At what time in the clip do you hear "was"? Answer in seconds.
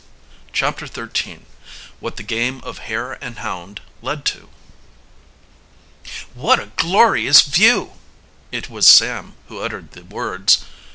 8.67-8.87